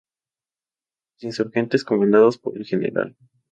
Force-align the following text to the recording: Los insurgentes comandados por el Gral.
Los 1.13 1.23
insurgentes 1.25 1.83
comandados 1.83 2.39
por 2.39 2.57
el 2.57 2.65
Gral. 2.67 3.15